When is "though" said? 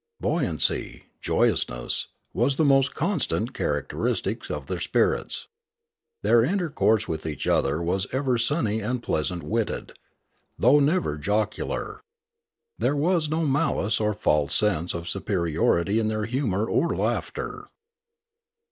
10.57-10.79